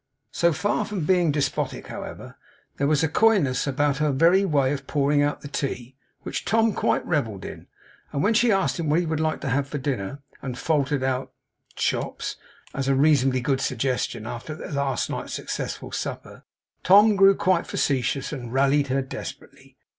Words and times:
So 0.31 0.51
far 0.51 0.83
from 0.85 1.05
being 1.05 1.31
despotic, 1.31 1.85
however, 1.85 2.35
there 2.77 2.87
was 2.87 3.03
a 3.03 3.07
coyness 3.07 3.67
about 3.67 3.97
her 3.97 4.11
very 4.11 4.43
way 4.45 4.73
of 4.73 4.87
pouring 4.87 5.21
out 5.21 5.41
the 5.41 5.47
tea, 5.47 5.95
which 6.23 6.43
Tom 6.43 6.73
quite 6.73 7.05
revelled 7.05 7.45
in. 7.45 7.67
And 8.11 8.23
when 8.23 8.33
she 8.33 8.51
asked 8.51 8.79
him 8.79 8.89
what 8.89 8.99
he 8.99 9.05
would 9.05 9.19
like 9.19 9.41
to 9.41 9.49
have 9.49 9.67
for 9.67 9.77
dinner, 9.77 10.23
and 10.41 10.57
faltered 10.57 11.03
out 11.03 11.33
'chops' 11.75 12.37
as 12.73 12.87
a 12.87 12.95
reasonably 12.95 13.41
good 13.41 13.61
suggestion 13.61 14.25
after 14.25 14.55
their 14.55 14.71
last 14.71 15.07
night's 15.07 15.33
successful 15.33 15.91
supper, 15.91 16.45
Tom 16.83 17.15
grew 17.15 17.35
quite 17.35 17.67
facetious, 17.67 18.33
and 18.33 18.51
rallied 18.51 18.87
her 18.87 19.03
desperately. 19.03 19.77